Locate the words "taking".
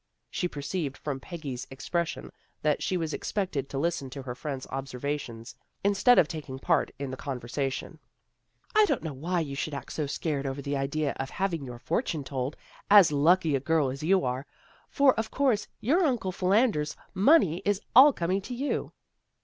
6.27-6.57